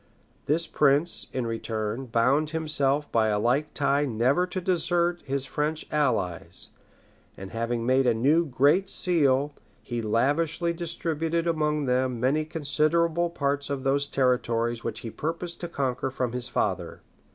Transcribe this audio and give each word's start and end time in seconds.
This 0.47 0.65
prince, 0.65 1.27
in 1.31 1.45
return, 1.45 2.07
bound 2.07 2.49
himself 2.49 3.11
by 3.11 3.27
a 3.27 3.37
like 3.37 3.71
tie 3.75 4.03
never 4.03 4.47
to 4.47 4.59
desert 4.59 5.21
his 5.27 5.45
French 5.45 5.85
allies; 5.91 6.69
and 7.37 7.51
having 7.51 7.85
made 7.85 8.07
a 8.07 8.13
new 8.15 8.43
great 8.43 8.89
seal, 8.89 9.53
he 9.83 10.01
lavishly 10.01 10.73
distributed 10.73 11.45
among 11.45 11.85
them 11.85 12.19
many 12.19 12.45
considerable 12.45 13.29
parts 13.29 13.69
of 13.69 13.83
those 13.83 14.07
territories 14.07 14.83
which 14.83 15.01
he 15.01 15.11
purposed 15.11 15.61
to 15.61 15.67
conquer 15.67 16.09
from 16.09 16.31
his 16.31 16.49
father. 16.49 17.03